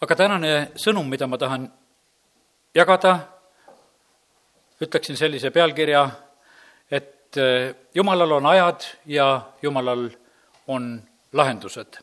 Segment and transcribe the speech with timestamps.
[0.00, 1.66] aga tänane sõnum, mida ma tahan
[2.74, 3.18] jagada,
[4.80, 6.06] ütleksin sellise pealkirja,
[6.90, 9.26] et eh, Jumalal on ajad ja
[9.62, 10.08] Jumalal
[10.66, 11.02] on
[11.32, 11.98] lahendused.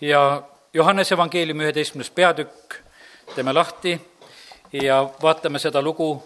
[0.00, 0.42] ja
[0.74, 2.74] Johannese evangeeliumi üheteistkümnes peatükk
[3.34, 4.00] teeme lahti
[4.72, 6.24] ja vaatame seda lugu,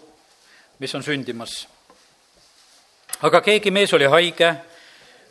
[0.79, 1.67] mis on sündimas.
[3.21, 4.55] aga keegi mees oli haige,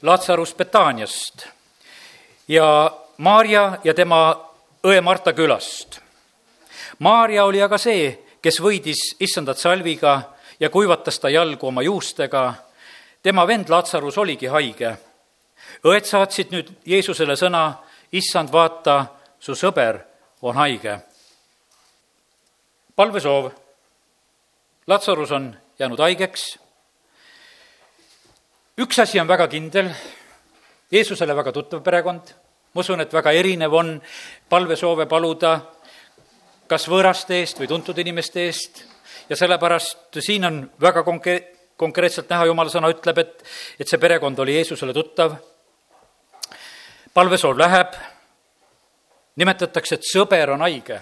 [0.03, 1.47] Laatsarus Betaaniast
[2.49, 4.48] ja Maarja ja tema
[4.85, 6.01] õe Marta külast.
[6.99, 8.11] Maarja oli aga see,
[8.43, 10.21] kes võidis issandat salviga
[10.61, 12.55] ja kuivatas ta jalgu oma juustega.
[13.23, 14.97] tema vend Laatsarus oligi haige.
[15.85, 17.75] õed saatsid nüüd Jeesusele sõna,
[18.13, 19.07] issand, vaata,
[19.39, 20.01] su sõber
[20.43, 20.99] on haige.
[22.97, 23.53] palvesoov.
[24.87, 26.59] Latsarus on jäänud haigeks.
[28.79, 29.91] üks asi on väga kindel,
[30.91, 32.35] Jeesusele väga tuttav perekond,
[32.75, 33.97] ma usun, et väga erinev on
[34.49, 35.61] palvesoove paluda
[36.69, 38.83] kas võõraste eest või tuntud inimeste eest
[39.29, 41.43] ja sellepärast siin on väga konkre-,
[41.77, 43.45] konkreetselt näha, jumala sõna ütleb, et,
[43.81, 45.37] et see perekond oli Jeesusele tuttav.
[47.15, 47.95] palvesoov läheb,
[49.37, 51.01] nimetatakse, et sõber on haige.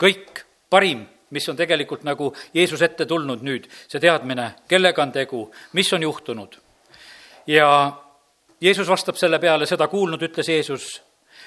[0.00, 5.50] kõik parim, mis on tegelikult nagu Jeesus ette tulnud nüüd, see teadmine, kellega on tegu,
[5.72, 6.58] mis on juhtunud.
[7.46, 7.68] ja
[8.60, 11.02] Jeesus vastab selle peale, seda kuulnud, ütles Jeesus,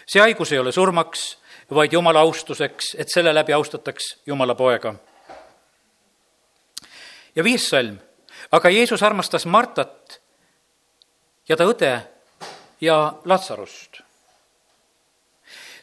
[0.06, 1.38] see haigus ei ole surmaks,
[1.74, 4.94] vaid Jumala austuseks, et selle läbi austataks Jumala poega.
[7.36, 7.98] ja viies salm,
[8.52, 10.20] aga Jeesus armastas Martat
[11.50, 11.92] ja ta õde
[12.82, 14.02] ja Latsarust.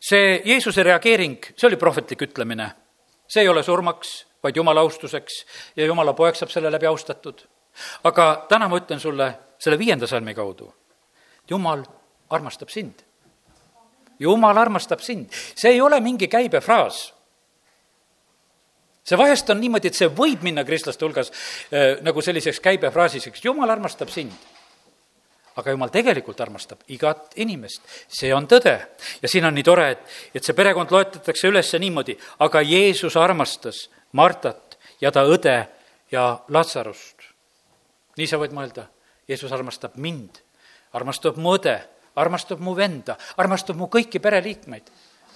[0.01, 2.71] see Jeesuse reageering, see oli prohvetlik ütlemine.
[3.29, 5.45] see ei ole surmaks, vaid Jumala austuseks
[5.77, 7.47] ja Jumala poeg saab selle läbi austatud.
[8.05, 10.75] aga täna ma ütlen sulle selle viienda salmi kaudu,
[11.51, 11.85] Jumal
[12.31, 13.07] armastab sind
[14.19, 17.13] jumal armastab sind, see ei ole mingi käibefraas.
[19.07, 23.71] see vahest on niimoodi, et see võib minna kristlaste hulgas äh, nagu selliseks käibefraasiseks, jumal
[23.71, 24.33] armastab sind.
[25.57, 28.79] aga jumal tegelikult armastab igat inimest, see on tõde.
[29.23, 33.89] ja siin on nii tore, et, et see perekond loetletakse üles niimoodi, aga Jeesus armastas
[34.13, 35.67] Martat ja ta õde
[36.11, 37.33] ja Latsarust.
[38.17, 38.89] nii sa võid mõelda,
[39.29, 40.41] Jeesus armastab mind,
[40.97, 41.77] armastab mu õde
[42.17, 44.89] armastab mu venda, armastab mu kõiki pereliikmeid,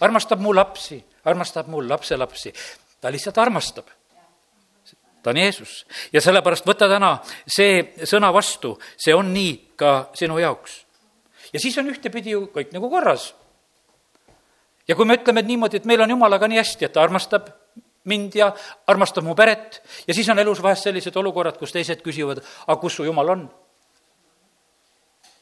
[0.05, 2.53] armastab mu lapsi, armastab mu lapselapsi.
[3.01, 3.85] ta lihtsalt armastab.
[5.23, 10.39] ta on Jeesus ja sellepärast võta täna see sõna vastu, see on nii ka sinu
[10.39, 10.87] jaoks.
[11.53, 13.35] ja siis on ühtepidi ju kõik nagu korras.
[14.89, 17.49] ja kui me ütleme et niimoodi, et meil on Jumalaga nii hästi, et ta armastab
[18.05, 18.55] mind ja
[18.87, 22.97] armastab mu peret ja siis on elus vahest sellised olukorrad, kus teised küsivad, aga kus
[22.97, 23.51] su Jumal on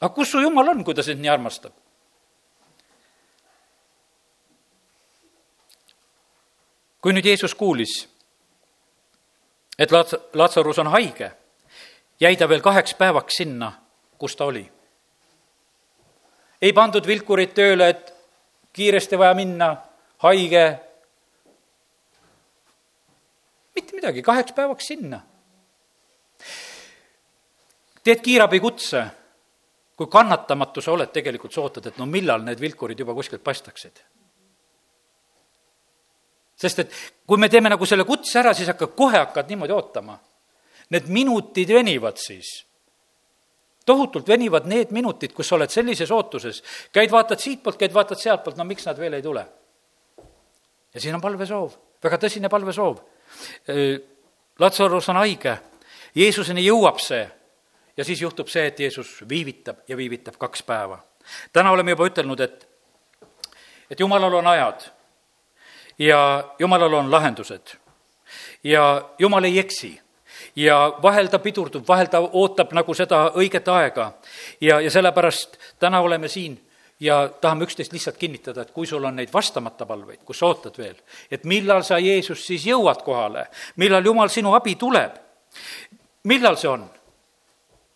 [0.01, 1.73] aga kus su jumal on, kui ta sind nii armastab?
[6.99, 7.93] kui nüüd Jeesus kuulis,
[9.79, 11.29] et Lats-, Latsarus on haige,
[12.19, 13.71] jäi ta veel kaheks päevaks sinna,
[14.19, 14.65] kus ta oli.
[16.61, 18.11] ei pandud vilkurit tööle, et
[18.75, 19.69] kiiresti vaja minna,
[20.25, 20.65] haige.
[23.75, 25.21] mitte midagi, kaheks päevaks sinna.
[28.03, 29.05] teed kiirabikutse
[29.99, 33.99] kui kannatamatu sa oled tegelikult, sa ootad, et no millal need vilkurid juba kuskilt paistaksid.
[36.59, 36.95] sest et
[37.27, 40.17] kui me teeme nagu selle kutse ära, siis hakkad, kohe hakkad niimoodi ootama.
[40.95, 42.65] Need minutid venivad siis.
[43.85, 46.61] tohutult venivad need minutid, kus sa oled sellises ootuses,
[46.93, 49.45] käid, vaatad siitpoolt, käid, vaatad sealtpoolt, no miks nad veel ei tule?
[50.93, 51.73] ja siin on palvesoov,
[52.03, 53.01] väga tõsine palvesoov.
[54.59, 55.57] Latsarus on haige,
[56.15, 57.27] Jeesuseni jõuab see
[57.99, 61.01] ja siis juhtub see, et Jeesus viivitab ja viivitab kaks päeva.
[61.53, 62.67] täna oleme juba ütelnud, et,
[63.91, 64.85] et Jumalal on ajad
[65.99, 66.19] ja
[66.59, 67.75] Jumalal on lahendused
[68.63, 69.99] ja Jumal ei eksi
[70.55, 74.13] ja vahel ta pidurdub, vahel ta ootab nagu seda õiget aega
[74.61, 76.55] ja, ja sellepärast täna oleme siin
[76.99, 80.77] ja tahame üksteist lihtsalt kinnitada, et kui sul on neid vastamata palveid, kus sa ootad
[80.77, 80.95] veel,
[81.31, 83.45] et millal sa, Jeesus, siis jõuad kohale,
[83.75, 85.19] millal Jumal sinu abi tuleb,
[86.31, 86.87] millal see on?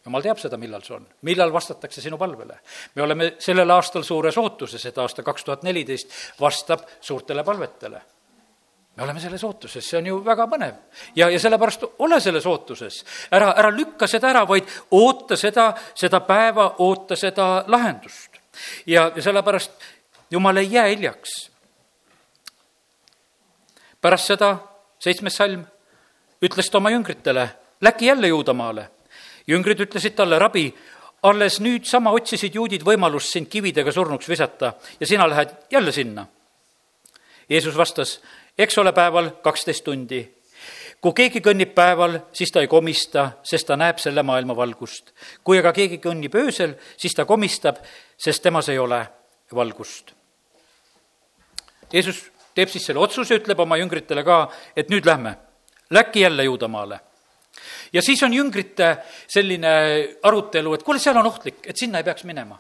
[0.06, 2.60] Jumal teab seda, millal see on, millal vastatakse sinu palvele.
[2.96, 8.02] me oleme sellel aastal suures ootuses, et aasta kaks tuhat neliteist vastab suurtele palvetele.
[8.96, 10.76] me oleme selles ootuses, see on ju väga põnev.
[11.16, 16.20] ja, ja sellepärast ole selles ootuses, ära, ära lükka seda ära, vaid oota seda, seda
[16.20, 18.42] päeva, oota seda lahendust.
[18.86, 19.72] ja, ja sellepärast
[20.32, 21.52] jumal ei jää hiljaks.
[24.02, 24.58] pärast seda,
[25.00, 25.64] seitsmes salm,
[26.44, 27.48] ütles ta oma jüngritele,
[27.82, 28.90] läki jälle Juudamaale
[29.48, 30.74] jüngrid ütlesid talle, rabi,
[31.24, 36.26] alles nüüd sama otsisid juudid võimalust sind kividega surnuks visata ja sina lähed jälle sinna.
[37.50, 38.20] Jeesus vastas,
[38.58, 40.24] eks ole päeval kaksteist tundi.
[41.04, 45.14] kui keegi kõnnib päeval, siis ta ei komista, sest ta näeb selle maailma valgust.
[45.44, 47.78] kui aga keegi kõnnib öösel, siis ta komistab,
[48.18, 49.08] sest temas ei ole
[49.56, 50.14] valgust.
[51.94, 55.38] Jeesus teeb siis selle otsuse, ütleb oma jüngritele ka, et nüüd lähme.
[55.90, 57.00] Läkki jälle Juudamaale
[57.94, 58.98] ja siis on jüngrite
[59.28, 59.74] selline
[60.24, 62.60] arutelu, et kuule, seal on ohtlik, et sinna ei peaks minema.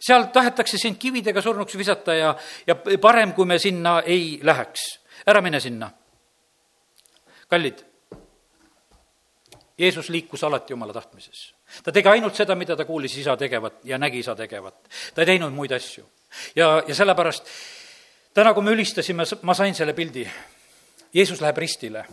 [0.00, 2.34] seal tahetakse sind kividega surnuks visata ja,
[2.66, 4.98] ja parem, kui me sinna ei läheks.
[5.26, 5.90] ära mine sinna.
[7.48, 7.84] kallid,
[9.78, 11.54] Jeesus liikus alati Jumala tahtmises.
[11.82, 14.88] ta tegi ainult seda, mida ta kuulis isa tegevat ja nägi isa tegevat.
[15.14, 16.04] ta ei teinud muid asju.
[16.56, 17.48] ja, ja sellepärast
[18.34, 20.28] täna, kui me ülistasime, ma sain selle pildi.
[21.14, 22.06] Jeesus läheb ristile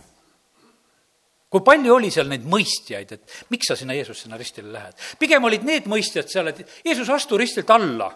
[1.50, 4.94] kui palju oli seal neid mõistjaid, et miks sa sinna Jeesus sinna ristile lähed?
[5.19, 8.12] pigem olid need mõistjad seal, et Jeesus, astu ristilt alla.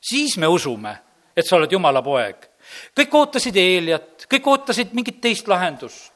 [0.00, 0.96] siis me usume,
[1.36, 2.48] et sa oled Jumala poeg.
[2.96, 6.12] kõik ootasid Eeliat, kõik ootasid mingit teist lahendust.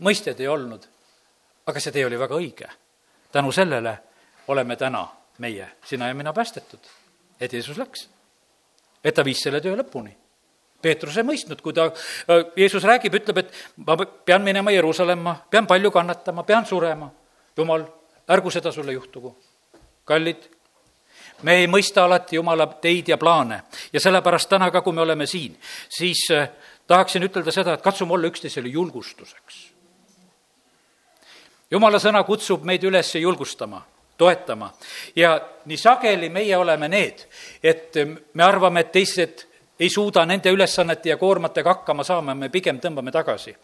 [0.00, 0.86] mõistjaid ei olnud,
[1.66, 2.70] aga see tee oli väga õige.
[3.32, 3.98] tänu sellele
[4.48, 5.08] oleme täna
[5.38, 6.80] meie, sina ja mina päästetud,
[7.40, 8.08] et Jeesus läks.
[9.04, 10.16] et ta viis selle töö lõpuni
[10.82, 13.52] Peetrus ei mõistnud, kui ta, äh, Jeesus räägib, ütleb, et
[13.86, 17.10] ma pean minema Jeruusalemma, pean palju kannatama, pean surema.
[17.56, 17.84] jumal,
[18.30, 19.36] ärgu seda sulle juhtugu.
[20.04, 20.48] kallid,
[21.42, 23.62] me ei mõista alati Jumala teid ja plaane
[23.92, 26.48] ja sellepärast täna ka, kui me oleme siin, siis äh,
[26.86, 29.70] tahaksin ütelda seda, et katsume olla üksteisele julgustuseks.
[31.70, 33.82] jumala sõna kutsub meid üles julgustama
[34.18, 34.72] toetama
[35.16, 37.24] ja nii sageli meie oleme need,
[37.62, 37.94] et
[38.34, 39.46] me arvame, et teised
[39.80, 43.54] ei suuda nende ülesannete ja koormatega hakkama saama, me pigem tõmbame tagasi.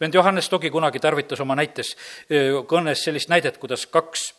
[0.00, 1.96] vend Johannes Togi kunagi tarvitas oma näites,
[2.68, 4.32] kõnes sellist näidet, kuidas kaks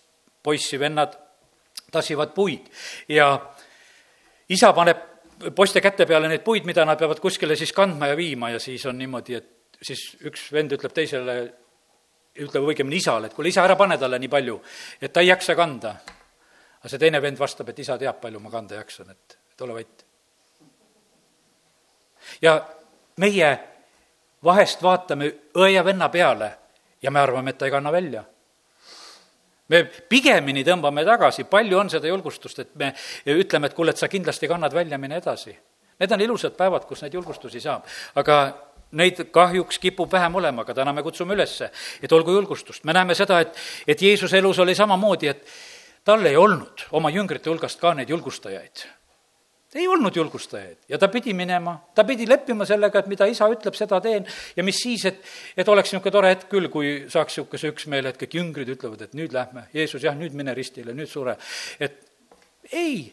[0.43, 1.13] poissi, vennad
[1.91, 2.67] tassivad puid
[3.09, 3.29] ja
[4.49, 4.97] isa paneb
[5.55, 8.85] poiste käte peale neid puid, mida nad peavad kuskile siis kandma ja viima ja siis
[8.89, 11.37] on niimoodi, et siis üks vend ütleb teisele,
[12.41, 14.57] ütleb õigemini isale, et kuule, isa, ära pane talle nii palju,
[15.01, 15.95] et ta ei jaksa kanda.
[16.77, 19.73] aga see teine vend vastab, et isa teab, palju ma kanda jaksan, et, et ole
[19.73, 20.06] vait
[22.41, 22.61] ja
[23.17, 23.51] meie
[24.43, 26.51] vahest vaatame õe ja venna peale
[27.01, 28.23] ja me arvame, et ta ei kanna välja.
[29.67, 32.93] me pigemini tõmbame tagasi, palju on seda julgustust, et me
[33.25, 35.57] ütleme, et kuule, et sa kindlasti kannad välja, mine edasi.
[35.99, 37.83] Need on ilusad päevad, kus neid julgustusi saab,
[38.15, 38.37] aga
[38.91, 41.57] neid kahjuks kipub vähem olema, aga täna me kutsume üles,
[42.01, 42.83] et olgu julgustust.
[42.83, 43.57] me näeme seda, et,
[43.87, 45.47] et Jeesuse elus oli samamoodi, et
[46.05, 48.87] tal ei olnud oma jüngrite hulgast ka neid julgustajaid
[49.75, 50.77] ei olnud julgustajaid.
[50.89, 54.25] Ja ta pidi minema, ta pidi leppima sellega, et mida isa ütleb, seda teen.
[54.55, 55.19] Ja mis siis, et,
[55.57, 59.17] et oleks niisugune tore hetk küll, kui saaks niisuguse üksmeele, et kõik jüngrid ütlevad, et
[59.17, 61.35] nüüd lähme, Jeesus, jah, nüüd mine ristile, nüüd sure.
[61.79, 61.99] et
[62.71, 63.09] ei,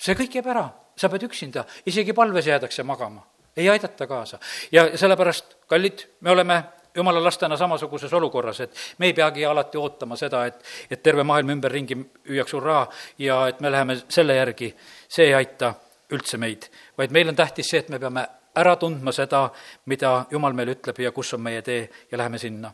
[0.00, 0.66] see kõik jääb ära,
[0.96, 3.24] sa pead üksinda, isegi palves jäädakse magama,
[3.56, 4.40] ei aidata kaasa.
[4.72, 6.62] ja sellepärast, kallid, me oleme
[6.94, 10.60] jumala lastena samasuguses olukorras, et me ei peagi alati ootama seda, et,
[10.90, 11.96] et terve maailm ümberringi
[12.28, 12.84] hüüaks hurraa
[13.18, 14.74] ja et me läheme selle järgi,
[15.08, 15.74] see ei aita
[16.12, 16.68] üldse meid,
[16.98, 19.46] vaid meil on tähtis see, et me peame ära tundma seda,
[19.88, 22.72] mida Jumal meile ütleb ja kus on meie tee ja läheme sinna.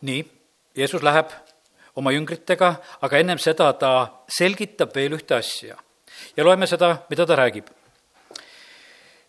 [0.00, 0.24] nii,
[0.76, 1.32] Jeesus läheb
[1.98, 3.90] oma jüngritega, aga ennem seda ta
[4.30, 5.76] selgitab veel ühte asja.
[6.36, 7.66] ja loeme seda, mida ta räägib.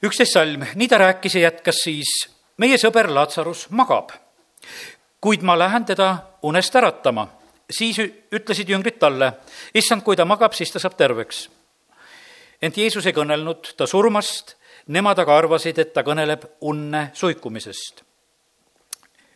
[0.04, 4.12] üksteist salm, nii ta rääkis ja jätkas siis meie sõber Latsarus magab,
[5.24, 7.28] kuid ma lähen teda unest äratama.
[7.70, 8.00] siis
[8.34, 9.34] ütlesid jüngrid talle,
[9.74, 11.50] issand, kui ta magab, siis ta saab terveks.
[12.62, 14.56] ent Jeesus ei kõnelnud ta surmast,
[14.88, 18.04] nemad aga arvasid, et ta kõneleb unne suikumisest.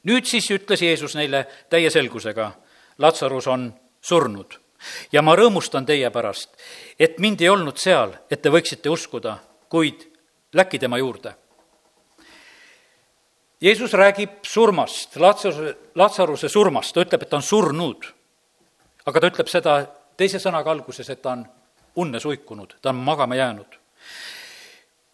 [0.03, 2.51] nüüd siis ütles Jeesus neile täie selgusega,
[2.97, 4.59] Latsarus on surnud
[5.11, 6.49] ja ma rõõmustan teie pärast,
[6.99, 9.37] et mind ei olnud seal, et te võiksite uskuda,
[9.69, 10.03] kuid
[10.53, 11.33] läki tema juurde
[13.63, 18.05] Jeesus räägib surmast, Latsaruse, Latsaruse surmast, ta ütleb, et ta on surnud.
[19.05, 19.75] aga ta ütleb seda
[20.19, 21.45] teise sõnaga alguses, et ta on
[21.95, 23.77] unne suikunud, ta on magama jäänud.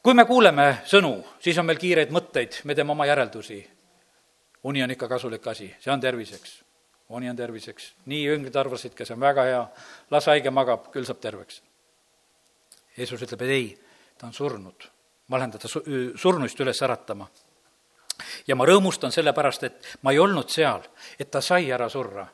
[0.01, 3.70] kui me kuuleme sõnu, siis on meil kiireid mõtteid, me teeme oma järeldusi.
[4.63, 6.63] uni on ikka kasulik asi, see on terviseks.
[7.10, 9.68] uni on terviseks, nii jüngrid arvasidki, see on väga hea,
[10.12, 11.62] las haige magab, küll saab terveks.
[12.98, 13.77] Jeesus ütleb, et ei,
[14.18, 14.89] ta on surnud,
[15.27, 15.70] ma lähen teda
[16.15, 17.29] surnuist üles äratama
[18.47, 20.83] ja ma rõõmustan selle pärast, et ma ei olnud seal,
[21.19, 22.27] et ta sai ära surra.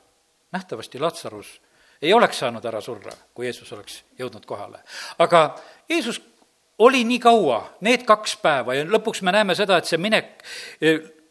[0.51, 1.59] nähtavasti Latsarus
[2.01, 4.79] ei oleks saanud ära surra, kui Jeesus oleks jõudnud kohale.
[5.19, 5.55] aga
[5.89, 6.21] Jeesus
[6.79, 10.43] oli nii kaua, need kaks päeva ja lõpuks me näeme seda, et see minek,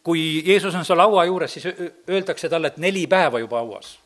[0.05, 1.67] kui Jeesus on seal laua juures, siis
[2.09, 3.99] öeldakse talle, et neli päeva juba hauas.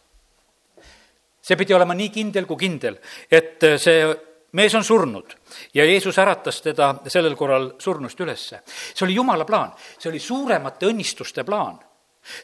[1.42, 2.98] see pidi olema nii kindel kui kindel,
[3.30, 4.02] et see
[4.52, 5.34] mees on surnud
[5.74, 8.62] ja Jeesus äratas teda sellel korral surnust ülesse.
[8.66, 11.78] see oli Jumala plaan, see oli suuremate õnnistuste plaan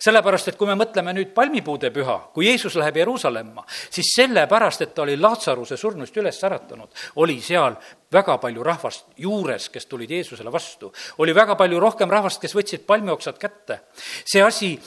[0.00, 4.94] sellepärast, et kui me mõtleme nüüd palmipuude püha, kui Jeesus läheb Jeruusalemma, siis sellepärast, et
[4.94, 6.88] ta oli Laatsaruse surnust üles äratanud,
[7.20, 7.76] oli seal
[8.12, 10.92] väga palju rahvast juures, kes tulid Jeesusele vastu.
[11.18, 13.80] oli väga palju rohkem rahvast, kes võtsid palmioksad kätte.
[14.24, 14.80] see asi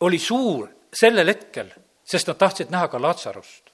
[0.00, 1.70] oli suur sellel hetkel,
[2.04, 3.70] sest nad tahtsid näha ka Laatsarust.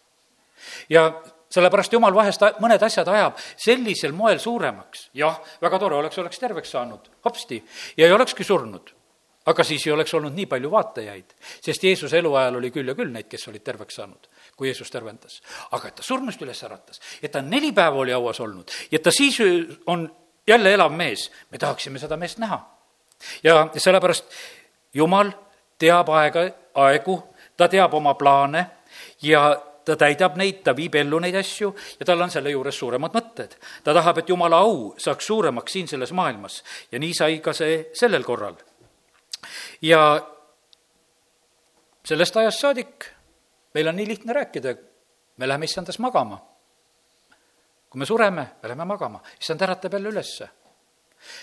[0.88, 5.10] ja sellepärast jumal vahest mõned asjad ajab sellisel moel suuremaks.
[5.14, 7.64] jah, väga tore oleks, oleks terveks saanud, hopsti,
[7.96, 8.94] ja ei olekski surnud
[9.50, 11.32] aga siis ei oleks olnud nii palju vaatajaid,
[11.64, 15.40] sest Jeesuse eluajal oli küll ja küll neid, kes olid terveks saanud, kui Jeesus tervendas.
[15.70, 19.02] aga et ta surnust üles äratas, et ta neli päeva oli hauas olnud ja et
[19.02, 19.38] ta siis
[19.86, 20.08] on
[20.46, 22.60] jälle elav mees, me tahaksime seda meest näha.
[23.42, 24.24] ja sellepärast
[24.94, 25.30] Jumal
[25.78, 27.22] teab aega, aegu,
[27.56, 28.66] ta teab oma plaane
[29.22, 33.14] ja ta täidab neid, ta viib ellu neid asju ja tal on selle juures suuremad
[33.14, 33.56] mõtted.
[33.84, 37.88] ta tahab, et Jumala au saaks suuremaks siin selles maailmas ja nii sai ka see
[37.94, 38.56] sellel korral
[39.82, 40.02] ja
[42.04, 43.10] sellest ajast saadik
[43.74, 44.74] meil on nii lihtne rääkida,
[45.36, 46.46] me läheme issandas magama.
[47.90, 50.48] kui me sureme, me läheme magama, issand äratab jälle ülesse.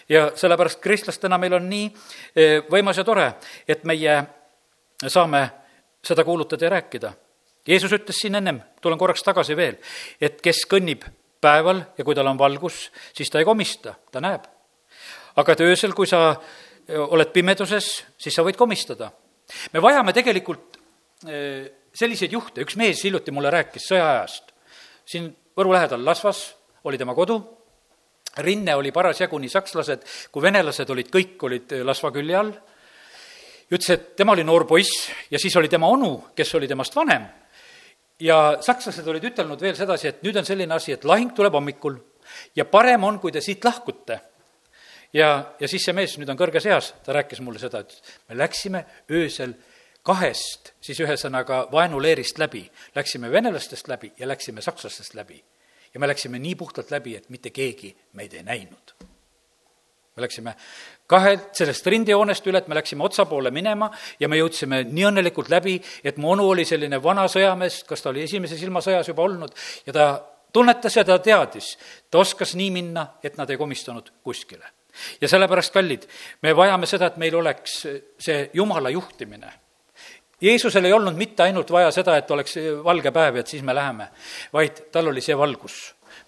[0.09, 1.93] ja sellepärast kristlastena meil on nii
[2.35, 3.33] e, võimas ja tore,
[3.67, 4.23] et meie
[5.07, 5.49] saame
[6.03, 7.13] seda kuulutada ja rääkida.
[7.67, 9.77] Jeesus ütles siin ennem, tulen korraks tagasi veel,
[10.21, 11.03] et kes kõnnib
[11.41, 14.47] päeval ja kui tal on valgus, siis ta ei komista, ta näeb.
[15.37, 16.35] aga et öösel, kui sa
[16.87, 19.11] oled pimeduses, siis sa võid komistada.
[19.73, 20.77] me vajame tegelikult
[21.93, 24.53] selliseid juhte, üks mees hiljuti mulle rääkis sõjaajast.
[25.05, 26.53] siin Võru lähedal Lasvas
[26.85, 27.39] oli tema kodu,
[28.45, 32.51] rinne oli parasjagu nii sakslased kui venelased olid, kõik olid Lasva külje all,
[33.71, 37.25] ütles, et tema oli noor poiss ja siis oli tema onu, kes oli temast vanem,
[38.19, 41.99] ja sakslased olid ütelnud veel sedasi, et nüüd on selline asi, et lahing tuleb hommikul
[42.55, 44.19] ja parem on, kui te siit lahkute
[45.13, 48.39] ja, ja siis see mees nüüd on kõrges eas, ta rääkis mulle seda, et me
[48.39, 49.53] läksime öösel
[50.07, 52.63] kahest, siis ühesõnaga vaenuleerist läbi,
[52.95, 55.43] läksime venelastest läbi ja läksime sakslastest läbi.
[55.93, 58.93] ja me läksime nii puhtalt läbi, et mitte keegi meid ei näinud.
[60.17, 60.53] Me läksime
[61.07, 65.51] kahe, sellest rindejoonest üle, et me läksime otsa poole minema ja me jõudsime nii õnnelikult
[65.53, 69.53] läbi, et mu onu oli selline vana sõjamees, kas ta oli esimeses ilmasõjas juba olnud,
[69.87, 70.07] ja ta
[70.53, 71.75] tunnetas ja ta teadis,
[72.11, 74.73] ta oskas nii minna, et nad ei komistanud kuskile.
[75.21, 76.07] Ja sellepärast, kallid,
[76.41, 79.51] me vajame seda, et meil oleks see Jumala juhtimine.
[80.41, 83.73] Jeesusel ei olnud mitte ainult vaja seda, et oleks valge päev ja et siis me
[83.77, 84.09] läheme,
[84.53, 85.77] vaid tal oli see valgus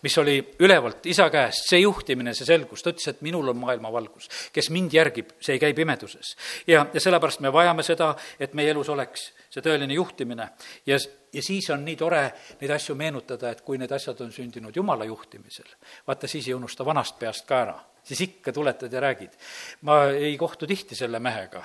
[0.01, 3.91] mis oli ülevalt isa käest, see juhtimine, see selgus, ta ütles, et minul on maailma
[3.91, 4.29] valgus.
[4.53, 6.35] kes mind järgib, see ei käi pimeduses.
[6.67, 10.49] ja, ja sellepärast me vajame seda, et meie elus oleks see tõeline juhtimine.
[10.85, 10.97] ja,
[11.33, 12.23] ja siis on nii tore
[12.61, 15.69] neid asju meenutada, et kui need asjad on sündinud Jumala juhtimisel,
[16.07, 17.79] vaata siis ei unusta vanast peast ka ära
[18.09, 19.33] siis ikka tuletad ja räägid.
[19.81, 21.63] ma ei kohtu tihti selle mehega,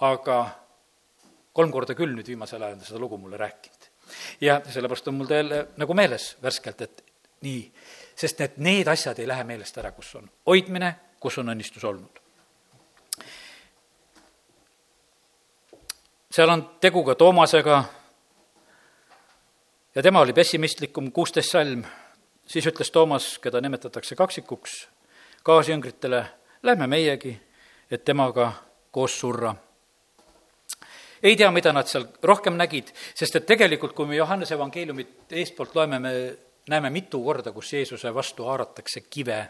[0.00, 0.38] aga
[1.52, 3.88] kolm korda küll nüüd viimasel ajal on ta seda lugu mulle rääkinud.
[4.40, 7.04] ja sellepärast on mul ta jälle nagu meeles värskelt, et
[7.42, 7.60] nii,
[8.16, 12.24] sest need, need asjad ei lähe meelest ära, kus on hoidmine, kus on õnnistus olnud.
[16.30, 17.84] seal on tegu ka Toomasega
[19.94, 21.82] ja tema oli pessimistlikum, kuusteist salm,
[22.46, 24.76] siis ütles Toomas, keda nimetatakse kaksikuks,
[25.42, 26.24] kaasjüngritele,
[26.62, 27.32] lähme meiegi,
[27.90, 28.52] et temaga
[28.90, 29.54] koos surra.
[31.22, 35.74] ei tea, mida nad seal rohkem nägid, sest et tegelikult, kui me Johannese evangeeliumit eestpoolt
[35.74, 36.12] loeme, me
[36.68, 39.48] näeme mitu korda, kus Jeesuse vastu haaratakse kive.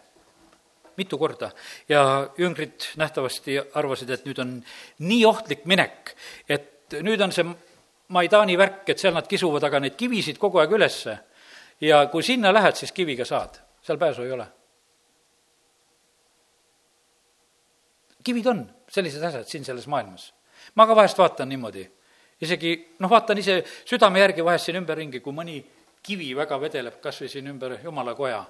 [0.96, 1.50] Mitu korda.
[1.88, 4.56] Ja jüngrid nähtavasti arvasid, et nüüd on
[4.98, 6.14] nii ohtlik minek,
[6.48, 7.46] et nüüd on see
[8.08, 11.18] Maidani värk, et seal nad kisuvad aga neid kivisid kogu aeg ülesse.
[11.80, 14.46] Ja kui sinna lähed, siis kiviga saad, seal pääsu ei ole.
[18.24, 20.32] Kivid on sellised asjad siin selles maailmas.
[20.74, 21.84] ma ka vahest vaatan niimoodi,
[22.40, 25.56] isegi noh, vaatan ise südame järgi vahest siin ümberringi, kui mõni
[26.08, 28.40] kivi väga vedeleb kas või siin ümber jumala koja,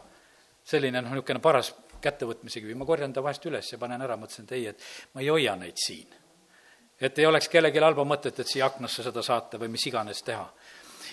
[0.68, 1.72] selline noh, niisugune paras
[2.02, 5.24] kättevõtmise kivi, ma korjan ta vahest üles ja panen ära, mõtlesin, et ei, et ma
[5.24, 6.14] ei hoia neid siin.
[7.00, 10.46] et ei oleks kellelgi halba mõtet, et siia aknasse seda saata või mis iganes teha.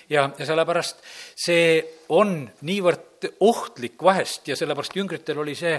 [0.10, 1.02] ja, ja sellepärast
[1.46, 5.76] see on niivõrd ohtlik vahest ja sellepärast jüngritel oli see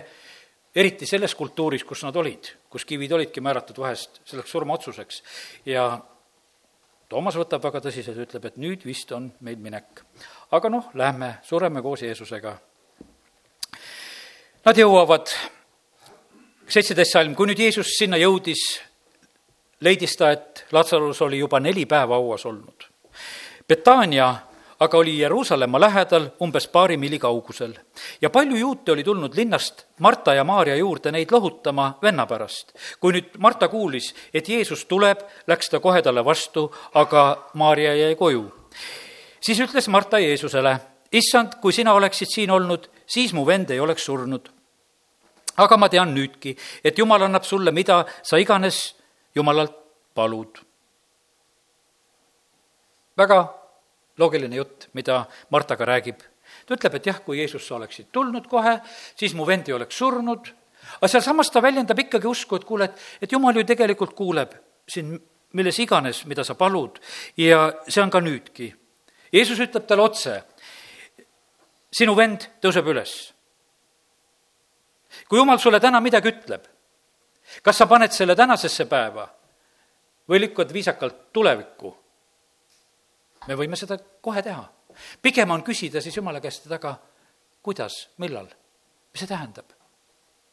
[0.74, 5.22] eriti selles kultuuris, kus nad olid, kus kivid olidki määratud vahest selleks surmaotsuseks
[5.66, 5.88] ja
[7.06, 10.00] Toomas võtab väga tõsiselt, ütleb, et nüüd vist on meil minek.
[10.50, 12.56] Aga noh, lähme, sureme koos Jeesusega.
[14.66, 15.30] Nad jõuavad,
[16.68, 18.64] seitseteist salm, kui nüüd Jeesus sinna jõudis,
[19.80, 22.88] leidis ta, et Latsarus oli juba neli päeva hauas olnud.
[23.68, 24.32] Betania
[24.80, 27.74] aga oli Jeruusalemma lähedal umbes paari miili kaugusel.
[28.22, 32.72] ja palju juute oli tulnud linnast Marta ja Maarja juurde neid lohutama venna pärast.
[33.00, 38.14] kui nüüd Marta kuulis, et Jeesus tuleb, läks ta kohe talle vastu, aga Maarja jäi
[38.14, 38.52] koju.
[39.40, 40.76] Siis ütles Marta Jeesusele,
[41.12, 44.52] issand, kui sina oleksid siin olnud, siis mu vend ei oleks surnud.
[45.56, 48.96] aga ma tean nüüdki, et Jumal annab sulle, mida sa iganes
[49.34, 49.76] Jumalalt
[50.14, 50.58] palud.
[53.16, 53.54] väga
[54.18, 56.20] loogiline jutt, mida Marta ka räägib.
[56.66, 58.80] ta ütleb, et jah, kui Jeesus, sa oleksid tulnud kohe,
[59.16, 60.52] siis mu vend ei oleks surnud,
[60.96, 64.54] aga sealsamas ta väljendab ikkagi usku, et kuule, et, et Jumal ju tegelikult kuuleb
[64.88, 65.20] sind
[65.52, 66.98] milles iganes, mida sa palud
[67.36, 68.74] ja see on ka nüüdki.
[69.36, 70.36] Jeesus ütleb talle otse,
[71.92, 73.12] sinu vend tõuseb üles.
[75.28, 76.64] kui Jumal sulle täna midagi ütleb,
[77.62, 79.28] kas sa paned selle tänasesse päeva
[80.28, 81.94] või lükkad viisakalt tulevikku
[83.46, 84.64] me võime seda kohe teha.
[85.22, 86.96] pigem on küsida siis Jumala käest, et aga
[87.62, 88.46] kuidas, millal,
[89.12, 89.72] mis see tähendab?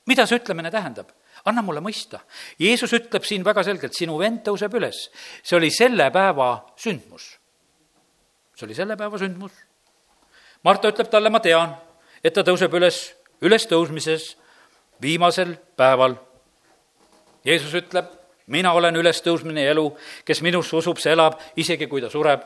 [0.06, 1.12] mida see ütlemine tähendab?
[1.46, 2.20] anna mulle mõista.
[2.60, 5.10] Jeesus ütleb siin väga selgelt, sinu vend tõuseb üles.
[5.44, 7.40] see oli selle päeva sündmus.
[8.64, 9.52] See oli selle päeva sündmus.
[10.64, 11.76] Marta ütleb talle, ma tean,
[12.24, 13.12] et ta tõuseb üles
[13.44, 14.38] ülestõusmises
[15.04, 16.16] viimasel päeval.
[17.44, 18.08] Jeesus ütleb,
[18.48, 19.90] mina olen ülestõusmine ja elu,
[20.24, 22.46] kes minusse usub, see elab, isegi kui ta sureb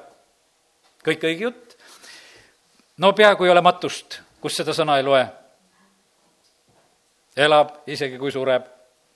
[1.05, 1.77] kõik õige jutt.
[2.97, 5.24] no peaaegu ei ole matust, kus seda sõna ei loe.
[7.36, 8.65] elab, isegi kui sureb.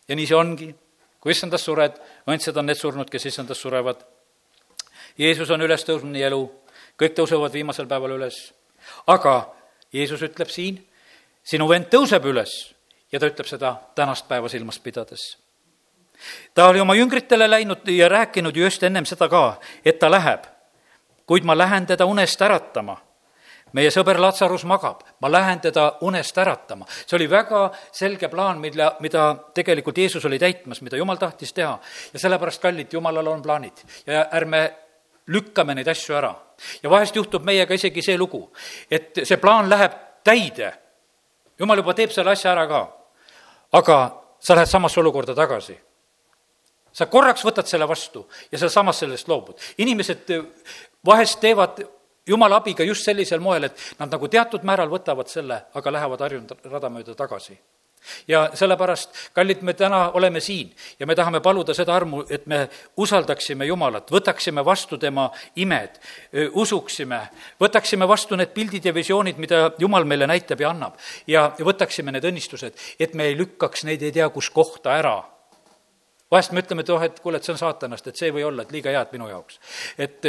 [0.07, 0.75] ja nii see ongi.
[1.19, 4.05] kui issandas sured, õndsad on need surnud, kes issandas surevad.
[5.17, 6.60] Jeesus on ülestõusmine ja elu,
[7.01, 8.53] kõik tõusevad viimasel päeval üles.
[9.07, 9.53] aga
[9.93, 10.79] Jeesus ütleb siin,
[11.43, 12.73] sinu vend tõuseb üles
[13.11, 15.37] ja ta ütleb seda tänast päeva silmas pidades
[16.53, 20.45] ta oli oma jüngritele läinud ja rääkinud ju just ennem seda ka, et ta läheb
[21.31, 22.97] kuid ma lähen teda unest äratama.
[23.71, 26.85] meie sõber Latsarus magab, ma lähen teda unest äratama.
[27.07, 31.79] see oli väga selge plaan, mille, mida tegelikult Jeesus oli täitmas, mida Jumal tahtis teha.
[32.13, 34.73] ja sellepärast, kallid, Jumalal on plaanid ja ärme
[35.31, 36.33] lükkame neid asju ära.
[36.83, 38.51] ja vahest juhtub meiega isegi see lugu,
[38.91, 39.91] et see plaan läheb
[40.23, 40.73] täide.
[41.59, 42.81] Jumal juba teeb selle asja ära ka.
[43.71, 43.97] aga
[44.39, 45.77] sa lähed samasse olukorda tagasi
[46.91, 49.55] sa korraks võtad selle vastu ja sealsamas sellest loobud.
[49.77, 50.31] inimesed
[51.05, 51.79] vahest teevad
[52.27, 56.67] jumala abiga just sellisel moel, et nad nagu teatud määral võtavad selle, aga lähevad harjunud
[56.71, 57.57] rada mööda tagasi
[58.27, 62.63] ja sellepärast, kallid, me täna oleme siin ja me tahame paluda seda armu, et me
[62.97, 65.99] usaldaksime Jumalat, võtaksime vastu tema imed,
[66.53, 67.21] usuksime,
[67.61, 70.97] võtaksime vastu need pildid ja visioonid, mida Jumal meile näitab ja annab.
[71.27, 75.19] ja võtaksime need õnnistused, et me ei lükkaks neid ei tea kus kohta ära
[76.31, 78.45] vahest me ütleme, et oh, et kuule, et see on saatanast, et see ei või
[78.47, 79.59] olla, et liiga head minu jaoks.
[79.99, 80.27] et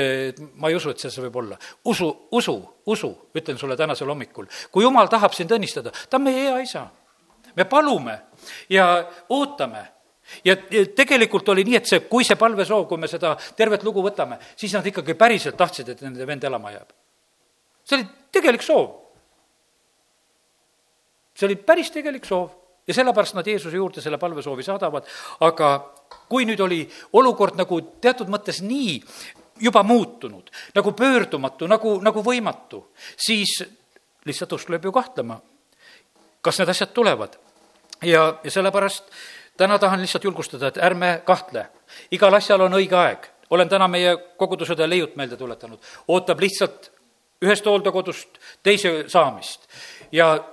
[0.59, 1.59] ma ei usu, et see, see võib olla.
[1.85, 2.09] usu,
[2.39, 2.57] usu,
[2.87, 4.51] usu, ütlen sulle tänasel hommikul.
[4.73, 6.89] kui jumal tahab sind õnnistada, ta on meie hea isa.
[7.57, 8.19] Me palume
[8.71, 8.87] ja
[9.29, 9.83] ootame
[10.45, 10.57] ja
[10.97, 14.73] tegelikult oli nii, et see, kui see palvesoov, kui me seda tervet lugu võtame, siis
[14.77, 16.93] nad ikkagi päriselt tahtsid, et nende vend elama jääb.
[17.85, 18.89] see oli tegelik soov.
[21.35, 22.51] see oli päris tegelik soov
[22.87, 25.07] ja sellepärast nad Jeesuse juurde selle palvesoovi saadavad,
[25.41, 25.93] aga
[26.29, 28.99] kui nüüd oli olukord nagu teatud mõttes nii
[29.63, 32.87] juba muutunud, nagu pöördumatu, nagu, nagu võimatu,
[33.17, 33.61] siis
[34.27, 35.39] lihtsalt usk lööb ju kahtlema,
[36.43, 37.37] kas need asjad tulevad.
[38.03, 39.05] ja, ja sellepärast
[39.57, 41.67] täna tahan lihtsalt julgustada, et ärme kahtle,
[42.11, 43.29] igal asjal on õige aeg.
[43.51, 45.79] olen täna meie kogudusõde Leiut meelde tuletanud,
[46.09, 46.91] ootab lihtsalt
[47.43, 49.69] ühest hooldekodust teise saamist
[50.13, 50.45] ja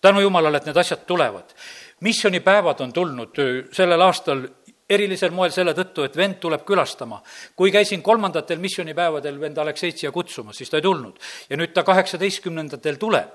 [0.00, 1.54] tänu jumalale, et need asjad tulevad.
[2.00, 3.38] missioonipäevad on tulnud
[3.72, 4.48] sellel aastal
[4.90, 7.22] erilisel moel selle tõttu, et vend tuleb külastama.
[7.56, 11.18] kui käisin kolmandatel missioonipäevadel vend Alekseit siia kutsumas, siis ta ei tulnud.
[11.50, 13.28] ja nüüd ta kaheksateistkümnendatel tuleb.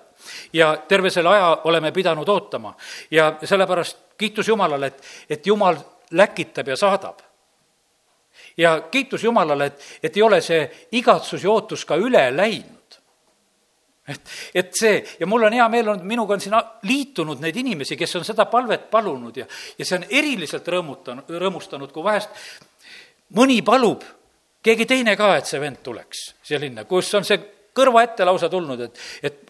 [0.53, 2.75] ja terve selle aja oleme pidanud ootama.
[3.11, 5.77] ja sellepärast kiitus Jumalale, et, et Jumal
[6.11, 7.19] läkitab ja saadab.
[8.57, 12.78] ja kiitus Jumalale, et, et ei ole see igatsus ja ootus ka üle läinud
[14.13, 16.55] et, et see ja mul on hea meel olnud, minuga on siin
[16.89, 21.93] liitunud neid inimesi, kes on seda palvet palunud ja, ja see on eriliselt rõõmutanud, rõõmustanud,
[21.93, 22.33] kui vahest
[23.37, 24.03] mõni palub,
[24.63, 27.39] keegi teine ka, et see vend tuleks siia linna, kus on see
[27.75, 29.45] kõrva ette lausa tulnud, et, et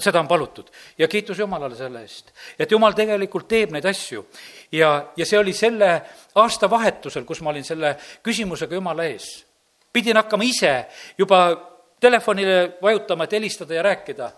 [0.00, 4.24] seda on palutud ja kiitus Jumalale selle eest, et Jumal tegelikult teeb neid asju.
[4.72, 5.90] ja, ja see oli selle
[6.34, 9.44] aastavahetusel, kus ma olin selle küsimusega Jumala ees.
[9.92, 10.72] pidin hakkama ise
[11.18, 11.71] juba
[12.02, 14.30] telefonile vajutama, et helistada ja rääkida.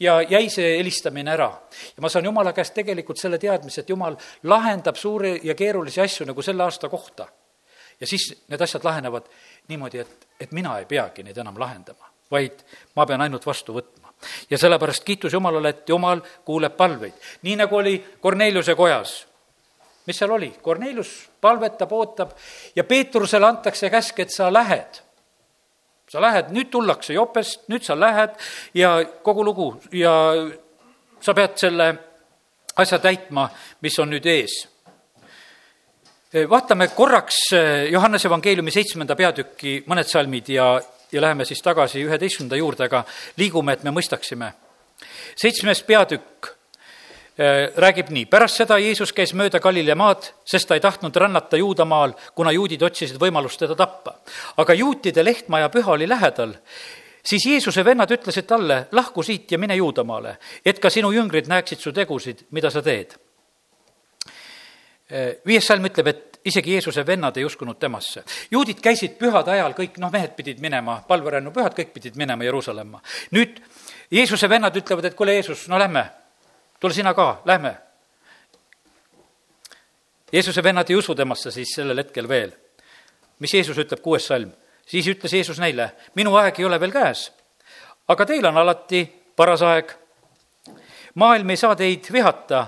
[0.00, 1.52] ja jäi see helistamine ära.
[1.96, 6.26] ja ma saan Jumala käest tegelikult selle teadmise, et Jumal lahendab suuri ja keerulisi asju
[6.26, 7.28] nagu selle aasta kohta.
[8.00, 9.28] ja siis need asjad lahenevad
[9.68, 12.64] niimoodi, et, et mina ei peagi neid enam lahendama vaid
[12.96, 14.12] ma pean ainult vastu võtma.
[14.50, 19.26] ja sellepärast kiitus Jumalale, et Jumal kuuleb palveid, nii nagu oli Korneliuse kojas.
[20.06, 20.50] mis seal oli?
[20.62, 22.30] Kornelius palvetab, ootab
[22.76, 25.02] ja Peetrusele antakse käsk, et sa lähed
[26.12, 28.34] sa lähed, nüüd tullakse jopest, nüüd sa lähed
[28.76, 30.12] ja kogu lugu ja
[31.22, 31.88] sa pead selle
[32.76, 33.46] asja täitma,
[33.80, 34.58] mis on nüüd ees.
[36.48, 40.68] vaatame korraks eh, Johannese evangeeliumi seitsmenda peatüki mõned salmid ja,
[41.12, 43.04] ja läheme siis tagasi üheteistkümnenda juurde, aga
[43.36, 44.52] liigume, et me mõistaksime.
[45.36, 46.52] seitsmes peatükk
[47.76, 52.12] räägib nii, pärast seda Jeesus käis mööda Galilea maad, sest ta ei tahtnud rännata Juudamaal,
[52.36, 54.18] kuna juudid otsisid võimalust teda tappa.
[54.56, 56.52] aga juutide lehtmaja püha oli lähedal,
[57.24, 61.80] siis Jeesuse vennad ütlesid talle, lahku siit ja mine Juudamaale, et ka sinu jüngrid näeksid
[61.80, 63.16] su tegusid, mida sa teed.
[65.12, 68.24] Äh, viies salm ütleb, et isegi Jeesuse vennad ei uskunud temasse.
[68.50, 73.00] juudid käisid pühade ajal, kõik noh, mehed pidid minema, palverännupühad, kõik pidid minema Jeruusalemma.
[73.30, 73.60] nüüd
[74.10, 76.10] Jeesuse vennad ütlevad, et kuule, Jeesus, no lähme
[76.82, 77.76] tule sina ka, lähme.
[80.32, 82.50] Jeesuse vennad ei usu temasse siis sellel hetkel veel.
[83.38, 84.50] mis Jeesus ütleb, kuues salm?
[84.86, 87.30] siis ütles Jeesus neile, minu aeg ei ole veel käes,
[88.08, 89.04] aga teil on alati
[89.36, 89.92] paras aeg.
[91.14, 92.66] maailm ei saa teid vihata,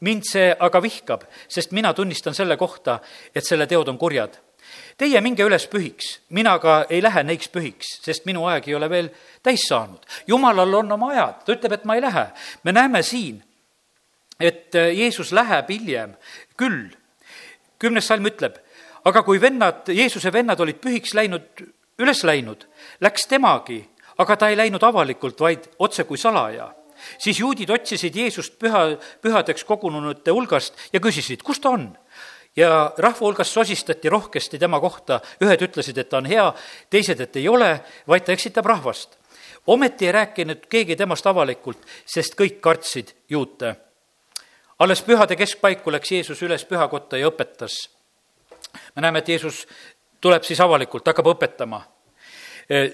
[0.00, 3.00] mind see aga vihkab, sest mina tunnistan selle kohta,
[3.34, 4.40] et selle teod on kurjad
[4.98, 8.88] Teie minge üles pühiks, mina ka ei lähe neiks pühiks, sest minu aeg ei ole
[8.90, 9.10] veel
[9.46, 10.02] täis saanud.
[10.26, 12.24] jumalal on oma ajad, ta ütleb, et ma ei lähe.
[12.64, 13.42] me näeme siin,
[14.40, 16.16] et äh, Jeesus läheb hiljem
[16.56, 16.90] küll.
[17.78, 18.58] kümnes salm ütleb,
[19.04, 21.62] aga kui vennad, Jeesuse vennad olid pühiks läinud,
[21.98, 22.66] üles läinud,
[23.00, 23.84] läks temagi,
[24.18, 26.72] aga ta ei läinud avalikult, vaid otse kui salaja
[27.18, 31.92] siis juudid otsisid Jeesust püha, pühadeks kogununute hulgast ja küsisid, kus ta on
[32.58, 36.46] ja rahva hulgas sosistati rohkesti tema kohta, ühed ütlesid, et ta on hea,
[36.90, 37.70] teised, et ei ole,
[38.08, 39.16] vaid ta eksitab rahvast.
[39.66, 43.76] ometi ei rääkinud keegi temast avalikult, sest kõik kartsid juute.
[44.78, 47.90] alles pühade keskpaiku läks Jeesus üles pühakotta ja õpetas.
[48.96, 49.66] me näeme, et Jeesus
[50.20, 51.82] tuleb siis avalikult, hakkab õpetama.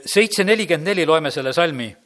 [0.07, 1.97] seitse nelikümmend neli loeme selle salmi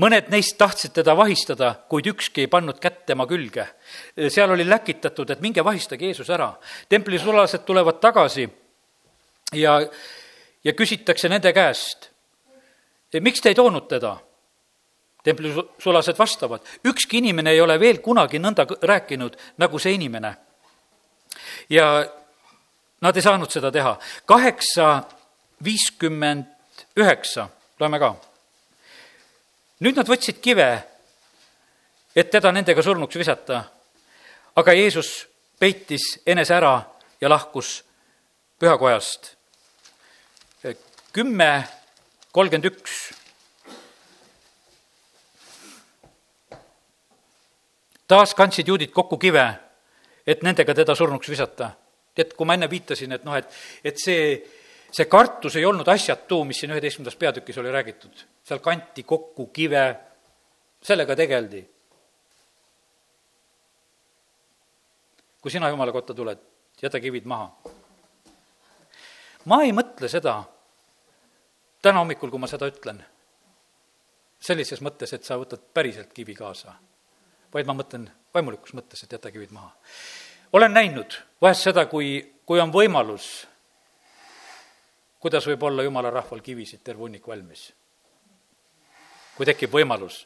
[0.00, 3.66] mõned neist tahtsid teda vahistada, kuid ükski ei pannud kätt tema külge.
[4.28, 6.54] seal oli läkitatud, et minge vahistage Jeesus ära.
[6.88, 8.48] templisulased tulevad tagasi
[9.52, 9.80] ja,
[10.64, 12.10] ja küsitakse nende käest,
[13.20, 14.16] miks te ei toonud teda?
[15.24, 20.36] templisulased vastavad, ükski inimene ei ole veel kunagi nõnda rääkinud nagu see inimene.
[21.70, 22.04] ja
[23.00, 23.98] nad ei saanud seda teha.
[24.26, 25.02] kaheksa
[25.64, 26.44] viiskümmend
[26.96, 27.48] üheksa,
[27.80, 28.33] loeme ka
[29.80, 30.68] nüüd nad võtsid kive,
[32.14, 33.64] et teda nendega surnuks visata.
[34.56, 35.26] aga Jeesus
[35.58, 36.82] peitis enese ära
[37.20, 37.82] ja lahkus
[38.58, 39.36] pühakojast.
[41.12, 41.68] kümme
[42.32, 43.14] kolmkümmend üks.
[48.08, 49.46] taas kandsid juudid kokku kive,
[50.26, 51.70] et nendega teda surnuks visata.
[52.14, 53.48] tead, kui ma enne viitasin, et noh, et,
[53.84, 54.38] et see,
[54.94, 59.84] see kartus ei olnud asjatu, mis siin üheteistkümnendas peatükis oli räägitud seal kanti kokku kive,
[60.82, 61.64] sellega tegeldi.
[65.40, 66.38] kui sina Jumala kotta tuled,
[66.82, 67.50] jäta kivid maha.
[69.44, 70.38] ma ei mõtle seda
[71.82, 73.02] täna hommikul, kui ma seda ütlen,
[74.40, 76.72] sellises mõttes, et sa võtad päriselt kivi kaasa,
[77.52, 79.74] vaid ma mõtlen vaimulikus mõttes, et jäta kivid maha.
[80.52, 83.46] olen näinud vahest seda, kui, kui on võimalus,
[85.24, 87.70] kuidas võib olla jumala rahval kivisid terve hunnik valmis
[89.36, 90.22] kui tekib võimalus,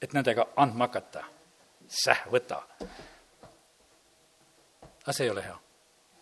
[0.00, 1.24] et nendega andma hakata,
[1.88, 2.62] säh, võta.
[5.02, 5.56] aga see ei ole hea.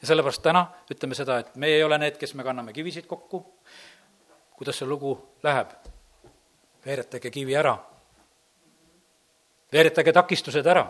[0.00, 3.44] ja sellepärast täna ütleme seda, et meie ei ole need, kes me kanname kivisid kokku,
[4.56, 5.72] kuidas see lugu läheb?
[6.84, 7.78] veeretage kivi ära.
[9.72, 10.86] veeretage takistused ära.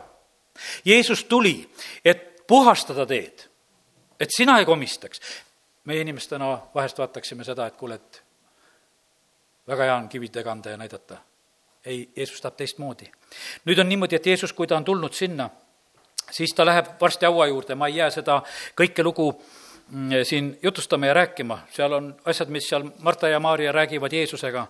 [0.85, 1.69] Jeesus tuli,
[2.05, 3.49] et puhastada teed,
[4.21, 5.21] et sina ei komistaks.
[5.85, 8.23] Meie inimestena vahest vaataksime seda, et kuule, et
[9.69, 11.21] väga hea on kividega anda ja näidata
[11.85, 13.11] ei, Jeesus tahab teistmoodi.
[13.65, 15.51] nüüd on niimoodi, et Jeesus, kui ta on tulnud sinna,
[16.31, 18.41] siis ta läheb varsti haua juurde, ma ei jää seda
[18.81, 19.29] kõike lugu
[19.91, 24.67] mm, siin jutustama ja rääkima, seal on asjad, mis seal Marta ja Maarja räägivad Jeesusega.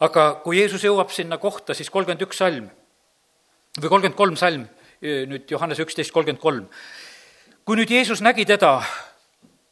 [0.00, 2.70] aga kui Jeesus jõuab sinna kohta, siis kolmkümmend üks salm
[3.80, 4.66] või kolmkümmend kolm salm,
[5.02, 6.68] nüüd Johannese üksteist kolmkümmend kolm.
[7.64, 8.82] kui nüüd Jeesus nägi teda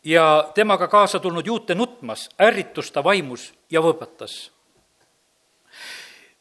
[0.07, 4.37] ja temaga kaasa tulnud juute nutmas, ärritus ta vaimus ja võõpatas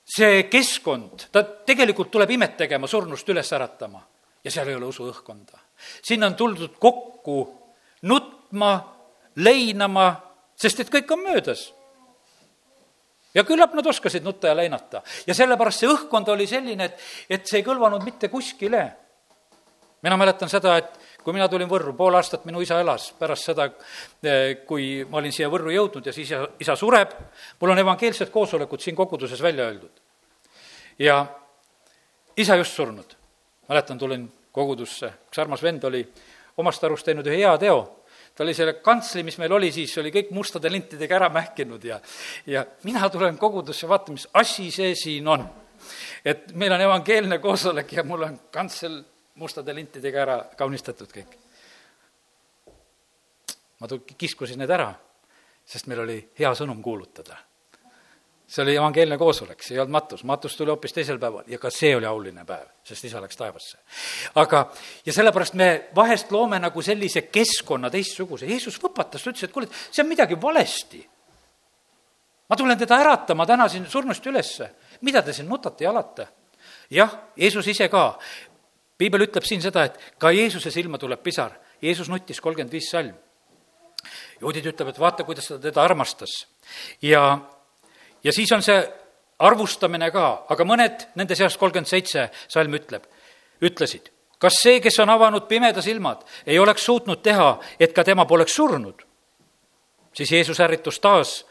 [0.05, 4.03] see keskkond, ta tegelikult tuleb imet tegema, surnust üles äratama
[4.45, 5.57] ja seal ei ole usuõhkkonda.
[6.03, 7.39] sinna on tuldud kokku
[8.01, 8.73] nutma,
[9.35, 10.05] leinama,
[10.55, 11.73] sest et kõik on möödas.
[13.33, 15.01] ja küllap nad oskasid nutta ja leinata.
[15.27, 16.99] ja sellepärast see õhkkond oli selline, et,
[17.29, 18.91] et see ei kõlvanud mitte kuskile.
[20.01, 23.65] mina mäletan seda, et kui mina tulin Võrru, pool aastat minu isa elas pärast seda,
[24.21, 27.15] eh, kui ma olin siia Võrru jõudnud ja siis isa, isa sureb,
[27.61, 30.01] mul on evangeelsed koosolekud siin koguduses välja öeldud.
[30.99, 31.25] ja
[32.37, 33.15] isa just surnud.
[33.69, 36.05] mäletan, tulin kogudusse, üks armas vend oli
[36.57, 40.11] omast arust teinud ühe hea teo, ta oli selle kantsli, mis meil oli siis, oli
[40.11, 41.99] kõik mustade lintidega ära mähkinud ja
[42.45, 45.49] ja mina tulen kogudusse, vaatan, mis asi see siin on.
[46.25, 49.01] et meil on evangeelne koosolek ja mul on kantsel
[49.35, 51.33] mustade lintidega ära kaunistatud kõik.
[53.79, 54.93] ma tul-, kiskusin need ära,
[55.67, 57.37] sest meil oli hea sõnum kuulutada.
[58.47, 61.69] see oli evangeelne koosolek, see ei olnud matus, matus tuli hoopis teisel päeval ja ka
[61.69, 63.77] see oli auline päev, sest isa läks taevasse.
[64.35, 64.71] aga,
[65.05, 69.67] ja sellepärast me vahest loome nagu sellise keskkonna teistsuguse, Jeesus võpatas, ta ütles, et kuule,
[69.91, 71.05] see on midagi valesti.
[72.49, 74.71] ma tulen teda äratama täna siin surnust ülesse,
[75.01, 76.27] mida te siin nutate ja alate?
[76.89, 78.13] jah, Jeesus ise ka
[78.97, 81.57] piibel ütleb siin seda, et ka Jeesuse silma tuleb pisar.
[81.81, 83.13] Jeesus nuttis kolmkümmend viis salm.
[84.41, 86.47] juudid ütleb, et vaata, kuidas ta teda armastas.
[87.01, 87.39] ja,
[88.23, 88.77] ja siis on see
[89.39, 93.03] arvustamine ka, aga mõned nende seast kolmkümmend seitse salm ütleb,
[93.61, 98.25] ütlesid, kas see, kes on avanud pimeda silmad, ei oleks suutnud teha, et ka tema
[98.25, 99.03] poleks surnud?
[100.15, 101.45] siis Jeesus ärritus taas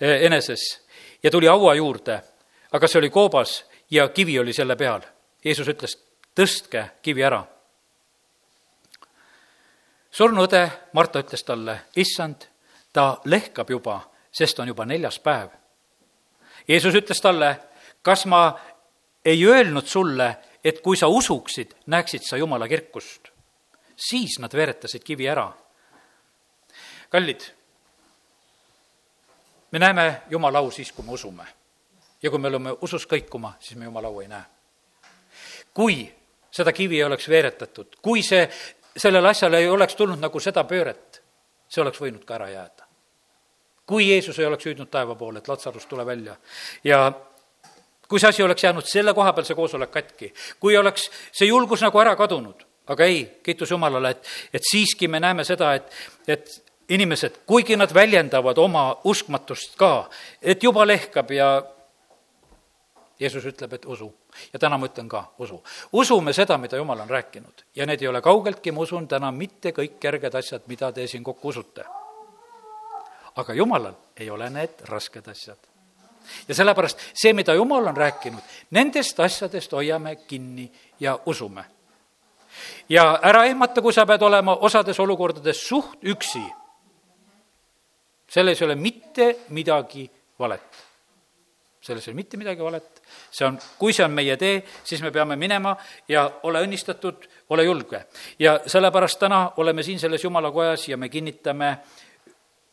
[0.00, 0.82] eh, eneses
[1.22, 2.18] ja tuli haua juurde,
[2.72, 5.04] aga see oli koobas ja kivi oli selle peal.
[5.44, 5.94] Jeesus ütles,
[6.34, 7.44] tõstke kivi ära.
[10.10, 12.44] surnuõde Marta ütles talle, issand,
[12.92, 14.00] ta lehkab juba,
[14.32, 15.48] sest on juba neljas päev.
[16.68, 17.56] Jeesus ütles talle,
[18.02, 18.58] kas ma
[19.24, 23.28] ei öelnud sulle, et kui sa usuksid, näeksid sa Jumala kirkust.
[23.96, 25.52] siis nad veeretasid kivi ära.
[27.08, 27.40] kallid,
[29.70, 31.46] me näeme Jumala au siis, kui me usume.
[32.22, 34.44] ja kui me oleme usus kõikuma, siis me Jumala au ei näe.
[35.74, 36.21] kui
[36.52, 38.44] seda kivi ei oleks veeretatud, kui see,
[38.96, 41.22] sellel asjal ei oleks tulnud nagu seda pööret,
[41.68, 42.88] see oleks võinud ka ära jääda.
[43.86, 46.36] kui Jeesus ei oleks hüüdnud taeva poole, et Latsarus, tule välja.
[46.84, 47.12] Ja
[48.08, 51.82] kui see asi oleks jäänud selle koha peal, see koosolek katki, kui oleks see julgus
[51.84, 52.62] nagu ära kadunud,
[52.92, 55.90] aga ei, kiitus Jumalale, et, et siiski me näeme seda, et,
[56.28, 56.52] et
[56.92, 60.08] inimesed, kuigi nad väljendavad oma uskmatust ka,
[60.42, 61.54] et juba lehkab ja
[63.20, 64.12] Jeesus ütleb, et usu.
[64.52, 65.62] ja täna ma ütlen ka, usu.
[65.92, 69.72] usume seda, mida Jumal on rääkinud ja need ei ole kaugeltki, ma usun, täna mitte
[69.72, 71.84] kõik kerged asjad, mida te siin kokku usute.
[73.36, 75.58] aga Jumalal ei ole need rasked asjad.
[76.48, 81.64] ja sellepärast see, mida Jumal on rääkinud, nendest asjadest hoiame kinni ja usume.
[82.88, 86.44] ja ära ehmata, kui sa pead olema osades olukordades suht üksi.
[88.28, 90.91] selles ei ole mitte midagi valet
[91.82, 95.10] selles ei ole mitte midagi valet, see on, kui see on meie tee, siis me
[95.10, 95.74] peame minema
[96.08, 98.04] ja ole õnnistatud, ole julge.
[98.38, 101.76] ja sellepärast täna oleme siin selles Jumala kojas ja me kinnitame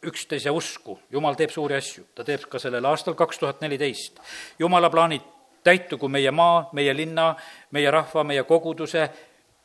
[0.06, 4.22] üksteise usku, Jumal teeb suuri asju, ta teeb ka sellel aastal kaks tuhat neliteist.
[4.60, 5.26] Jumala plaanid
[5.64, 7.34] täitugu meie maa, meie linna,
[7.72, 9.10] meie rahva, meie koguduse,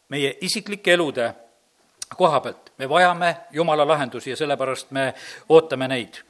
[0.08, 1.32] meie isiklike elude
[2.16, 2.72] koha pealt.
[2.78, 5.14] me vajame Jumala lahendusi ja sellepärast me
[5.48, 6.24] ootame neid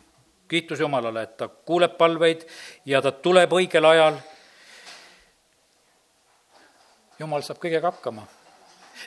[0.48, 2.46] kiitus Jumalale, et ta kuuleb palveid
[2.86, 4.18] ja ta tuleb õigel ajal.
[7.18, 8.26] Jumal saab kõigega hakkama.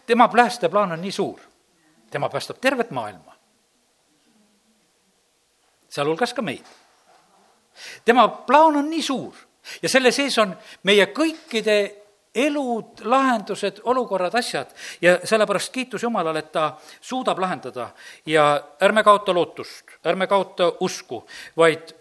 [0.05, 1.39] tema päästeplaan on nii suur,
[2.11, 3.35] tema päästab tervet maailma.
[5.89, 6.65] sealhulgas ka meid.
[8.05, 9.33] tema plaan on nii suur
[9.81, 12.06] ja selle sees on meie kõikide
[12.37, 14.71] elud, lahendused, olukorrad, asjad.
[15.01, 17.89] Ja sellepärast kiitus Jumalale, et ta suudab lahendada.
[18.25, 21.25] Ja ärme kaota lootust, ärme kaota usku,
[21.57, 21.95] vaid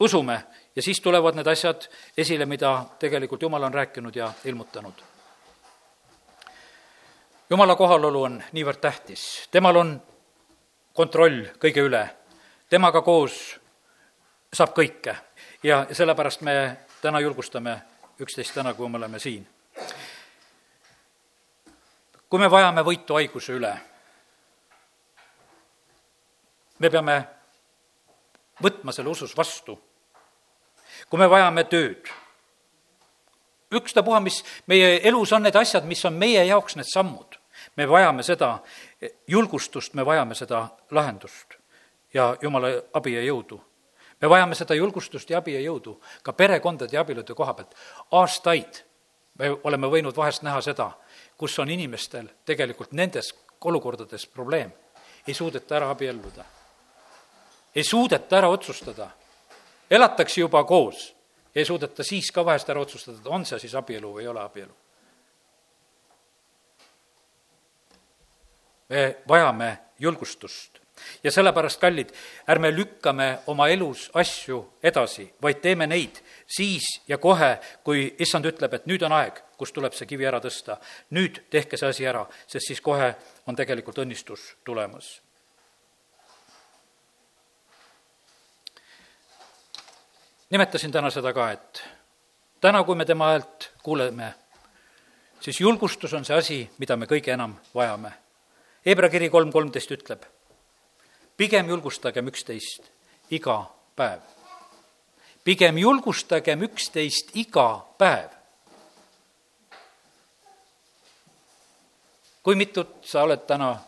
[0.00, 0.44] usume.
[0.76, 5.02] Ja siis tulevad need asjad esile, mida tegelikult Jumal on rääkinud ja ilmutanud.
[7.50, 9.90] Jumala kohalolu on niivõrd tähtis, temal on
[10.96, 12.02] kontroll kõige üle,
[12.72, 13.36] temaga koos
[14.52, 15.16] saab kõike.
[15.62, 16.54] Ja sellepärast me
[17.02, 17.76] täna julgustame
[18.20, 19.46] üksteist täna, kui me oleme siin
[22.28, 23.72] kui me vajame võitu haiguse üle,
[26.78, 27.16] me peame
[28.62, 29.78] võtma selle usus vastu.
[31.10, 32.08] kui me vajame tööd,
[33.74, 37.36] ükstapuha, mis meie elus on need asjad, mis on meie jaoks need sammud,
[37.76, 38.58] me vajame seda
[39.28, 41.58] julgustust, me vajame seda lahendust
[42.14, 43.60] ja jumala abi ja jõudu.
[44.20, 47.74] me vajame seda julgustust ja abi ja jõudu ka perekondade ja abielude koha pealt.
[48.10, 48.84] aastaid
[49.38, 50.92] me oleme võinud vahest näha seda,
[51.38, 54.72] kus on inimestel tegelikult nendes olukordades probleem.
[55.26, 56.44] ei suudeta ära abielluda.
[57.74, 59.10] ei suudeta ära otsustada.
[59.90, 61.14] elatakse juba koos
[61.54, 64.40] ei suudeta siis ka vahest ära otsustada, et on see siis abielu või ei ole
[64.42, 64.74] abielu.
[68.88, 70.78] me vajame julgustust
[71.24, 72.12] ja sellepärast, kallid,
[72.48, 78.74] ärme lükkame oma elus asju edasi, vaid teeme neid siis ja kohe, kui issand ütleb,
[78.74, 80.78] et nüüd on aeg, kus tuleb see kivi ära tõsta.
[81.10, 83.14] nüüd tehke see asi ära, sest siis kohe
[83.46, 85.20] on tegelikult õnnistus tulemas.
[90.50, 91.82] nimetasin täna seda ka, et
[92.60, 94.34] täna, kui me tema häält kuuleme,
[95.40, 98.12] siis julgustus on see asi, mida me kõige enam vajame.
[98.86, 100.22] Hebra kiri kolm kolmteist ütleb
[101.36, 102.90] pigem julgustagem üksteist
[103.30, 104.20] iga päev.
[105.44, 108.30] pigem julgustagem üksteist iga päev.
[112.42, 113.78] kui mitut sa oled täna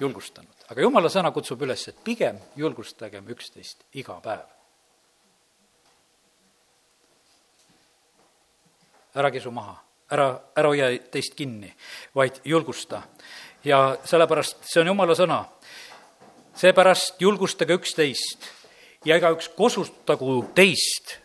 [0.00, 4.46] julgustanud, aga jumala sõna kutsub üles, et pigem julgustagem üksteist iga päev.
[9.16, 9.76] ära kisu maha,
[10.10, 11.74] ära, ära hoia teist kinni,
[12.14, 13.02] vaid julgusta.
[13.64, 15.44] ja sellepärast see on jumala sõna
[16.56, 18.48] seepärast julgustage üksteist
[19.04, 21.18] ja igaüks kosutagu teist,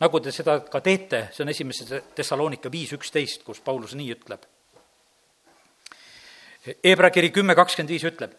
[0.00, 4.44] nagu te seda ka teete, see on esimese Thessalonika viis üksteist, kus Paulus nii ütleb.
[6.84, 8.36] Hebra kiri kümme kakskümmend viis ütleb,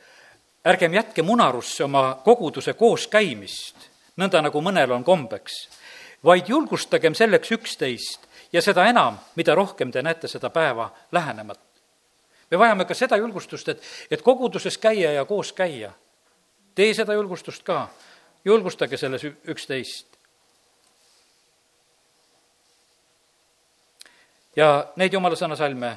[0.65, 5.57] ärgem jätke munarusse oma koguduse kooskäimist, nõnda nagu mõnel on kombeks,
[6.25, 11.59] vaid julgustagem selleks üksteist ja seda enam, mida rohkem te näete seda päeva lähenemat.
[12.51, 13.81] me vajame ka seda julgustust, et,
[14.11, 15.93] et koguduses käia ja koos käia
[16.75, 17.87] tee seda julgustust ka,
[18.45, 20.07] julgustage selles üksteist.
[24.55, 25.89] ja neid jumala sõna salme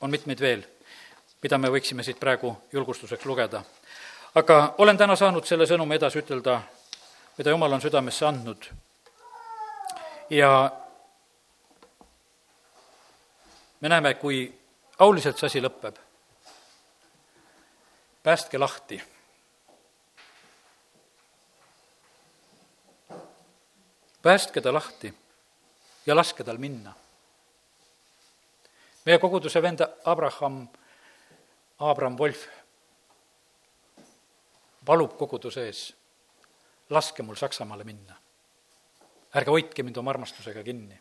[0.00, 0.64] on mitmeid veel,
[1.42, 3.62] mida me võiksime siit praegu julgustuseks lugeda.
[4.34, 6.60] aga olen täna saanud selle sõnumi edasi ütelda,
[7.38, 8.70] mida jumal on südamesse andnud.
[10.30, 10.72] ja
[13.80, 14.54] me näeme, kui
[14.98, 15.96] auliselt see asi lõpeb.
[18.22, 19.13] päästke lahti
[24.24, 25.14] päästke ta lahti
[26.06, 26.92] ja laske tal minna.
[29.04, 30.68] meie koguduse vend Abraham,
[31.78, 32.46] Abram Wolf
[34.84, 35.94] palub koguduse ees,
[36.90, 38.16] laske mul Saksamaale minna.
[39.34, 41.00] ärge hoidke mind oma armastusega kinni.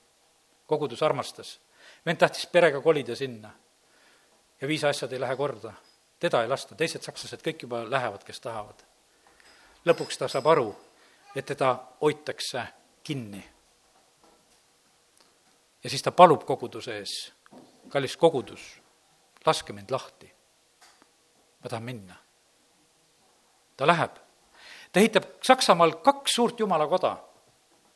[0.68, 1.60] kogudus armastas,
[2.06, 3.54] vend tahtis perega kolida sinna
[4.62, 5.74] ja viisa asjad ei lähe korda.
[6.20, 8.84] teda ei lasta, teised sakslased kõik juba lähevad, kes tahavad.
[9.86, 10.76] lõpuks ta saab aru,
[11.36, 13.44] et teda hoitakse kinni.
[15.84, 17.34] ja siis ta palub koguduse ees,
[17.90, 18.62] kallis kogudus,
[19.46, 20.32] laske mind lahti.
[21.64, 22.16] ma tahan minna.
[23.78, 24.18] ta läheb,
[24.92, 27.18] ta ehitab Saksamaal kaks suurt jumalakoda,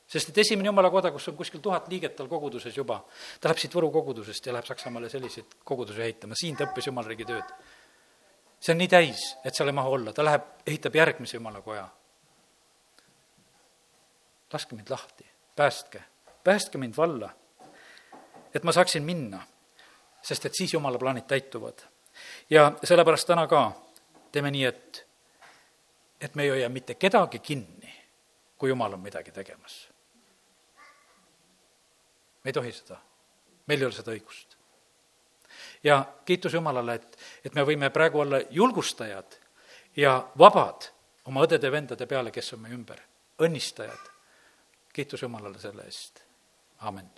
[0.08, 3.04] sest et esimene jumalakoda, kus on kuskil tuhat liiget tal koguduses juba,
[3.40, 7.26] ta läheb siit Võru kogudusest ja läheb Saksamaale selliseid kogudusi ehitama, siin ta õppis jumalariigi
[7.26, 7.54] tööd.
[8.60, 11.88] see on nii täis, et seal ei mahu olla, ta läheb, ehitab järgmise jumalakoja
[14.54, 16.04] laske mind lahti, päästke,
[16.44, 17.30] päästke mind valla,
[18.54, 19.42] et ma saaksin minna,
[20.22, 21.80] sest et siis jumala plaanid täituvad.
[22.50, 23.72] ja sellepärast täna ka
[24.32, 25.08] teeme nii, et,
[26.22, 27.94] et me ei hoia mitte kedagi kinni,
[28.58, 29.88] kui jumal on midagi tegemas.
[32.44, 32.98] me ei tohi seda,
[33.68, 34.58] meil ei ole seda õigust.
[35.84, 39.40] ja kiitus Jumalale, et, et me võime praegu olla julgustajad
[39.96, 40.92] ja vabad
[41.26, 43.02] oma õdede-vendade peale, kes on meie ümber,
[43.40, 44.17] õnnistajad
[44.98, 46.24] kiitus Jumalale selle eest,
[46.90, 47.10] amin